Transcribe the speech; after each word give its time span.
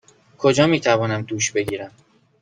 کجا 0.37 0.67
می 0.67 0.79
توانم 0.79 1.21
دوش 1.21 1.51
بگیرم؟ 1.51 1.91